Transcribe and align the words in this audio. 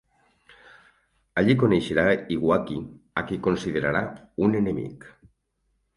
Allí 1.41 1.57
coneixerà 1.65 2.05
Iwaki 2.37 2.77
a 3.23 3.27
qui 3.29 3.41
considerarà 3.49 4.03
un 4.47 4.61
enemic. 4.65 5.07